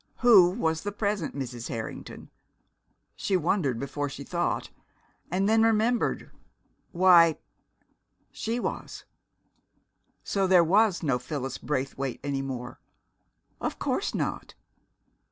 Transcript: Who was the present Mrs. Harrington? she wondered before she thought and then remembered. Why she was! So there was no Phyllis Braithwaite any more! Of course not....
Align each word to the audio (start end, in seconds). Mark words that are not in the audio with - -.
Who 0.21 0.49
was 0.49 0.81
the 0.81 0.91
present 0.91 1.35
Mrs. 1.35 1.67
Harrington? 1.67 2.31
she 3.15 3.37
wondered 3.37 3.79
before 3.79 4.09
she 4.09 4.23
thought 4.23 4.71
and 5.29 5.47
then 5.47 5.61
remembered. 5.61 6.31
Why 6.91 7.37
she 8.31 8.59
was! 8.59 9.03
So 10.23 10.47
there 10.47 10.63
was 10.63 11.03
no 11.03 11.19
Phyllis 11.19 11.59
Braithwaite 11.59 12.19
any 12.23 12.41
more! 12.41 12.79
Of 13.59 13.77
course 13.77 14.15
not.... 14.15 14.55